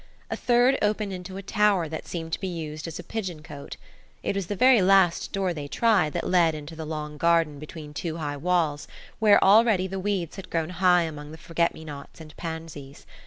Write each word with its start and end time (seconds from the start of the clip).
A 0.31 0.35
third 0.35 0.79
opened 0.81 1.13
into 1.13 1.37
a 1.37 1.43
tower 1.43 1.87
that 1.87 2.07
seemed 2.07 2.33
to 2.33 2.39
be 2.39 2.47
used 2.47 2.87
as 2.87 2.97
a 2.97 3.03
pigeon 3.03 3.43
cote. 3.43 3.77
It 4.23 4.35
was 4.35 4.47
the 4.47 4.55
very 4.55 4.81
last 4.81 5.31
door 5.31 5.53
they 5.53 5.67
tried 5.67 6.13
that 6.13 6.25
led 6.27 6.55
into 6.55 6.75
the 6.75 6.87
long 6.87 7.17
garden 7.19 7.59
between 7.59 7.93
two 7.93 8.17
high 8.17 8.37
walls, 8.37 8.87
where 9.19 9.37
already 9.43 9.85
the 9.85 9.99
weeds 9.99 10.37
had 10.37 10.49
grown 10.49 10.69
high 10.71 11.03
among 11.03 11.29
the 11.31 11.37
forget 11.37 11.75
me 11.75 11.85
nots 11.85 12.19
and 12.19 12.35
pansies. 12.35 13.05